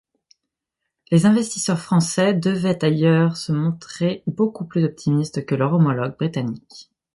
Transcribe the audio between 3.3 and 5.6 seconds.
se montrer beaucoup plus optimistes que